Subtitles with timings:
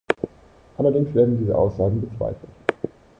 [0.79, 2.49] Allerdings werden diese Aussagen bezweifelt.